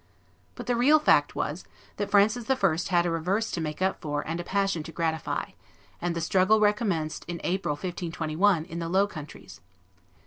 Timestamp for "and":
4.27-4.39, 6.01-6.15